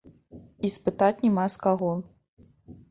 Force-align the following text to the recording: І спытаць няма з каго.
І 0.67 0.71
спытаць 0.77 1.21
няма 1.25 1.45
з 1.57 1.63
каго. 1.67 1.91